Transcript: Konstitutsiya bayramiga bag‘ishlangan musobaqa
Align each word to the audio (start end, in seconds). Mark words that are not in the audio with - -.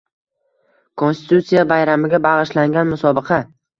Konstitutsiya 1.01 1.65
bayramiga 1.73 2.23
bag‘ishlangan 2.27 2.91
musobaqa 2.95 3.41